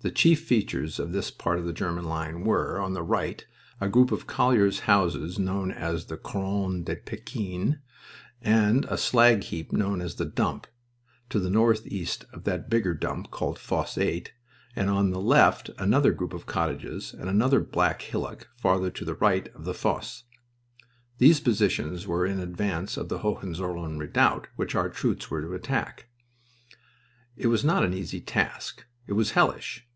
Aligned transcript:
The 0.00 0.12
chief 0.12 0.42
features 0.46 1.00
on 1.00 1.10
this 1.10 1.32
part 1.32 1.58
of 1.58 1.64
the 1.66 1.72
German 1.72 2.04
line 2.04 2.44
were, 2.44 2.78
on 2.80 2.92
the 2.92 3.02
right, 3.02 3.44
a 3.80 3.88
group 3.88 4.12
of 4.12 4.28
colliers' 4.28 4.78
houses 4.86 5.40
known 5.40 5.72
as 5.72 6.06
the 6.06 6.16
Corons 6.16 6.84
de 6.84 6.94
Pekin, 6.94 7.80
and 8.40 8.84
a 8.84 8.96
slag 8.96 9.42
heap 9.42 9.72
known 9.72 10.00
as 10.00 10.14
the 10.14 10.24
Dump, 10.24 10.68
to 11.30 11.40
the 11.40 11.50
northeast 11.50 12.26
of 12.32 12.44
that 12.44 12.70
bigger 12.70 12.94
dump 12.94 13.32
called 13.32 13.58
Fosse 13.58 13.98
8, 13.98 14.32
and 14.76 14.88
on 14.88 15.10
the 15.10 15.20
left 15.20 15.68
another 15.78 16.12
group 16.12 16.32
of 16.32 16.46
cottages, 16.46 17.12
and 17.12 17.28
another 17.28 17.58
black 17.58 18.00
hillock 18.02 18.46
farther 18.54 18.90
to 18.90 19.04
the 19.04 19.14
right 19.16 19.52
of 19.52 19.64
the 19.64 19.74
Fosse. 19.74 20.22
These 21.18 21.40
positions 21.40 22.06
were 22.06 22.24
in 22.24 22.38
advance 22.38 22.96
of 22.96 23.08
the 23.08 23.18
Hohenzollern 23.18 23.98
redoubt 23.98 24.46
which 24.54 24.76
our 24.76 24.90
troops 24.90 25.28
were 25.28 25.42
to 25.42 25.54
attack. 25.54 26.08
It 27.36 27.48
was 27.48 27.64
not 27.64 27.82
an 27.84 27.92
easy 27.92 28.20
task. 28.20 28.84
It 29.08 29.14
was 29.14 29.32
hellish. 29.32 29.86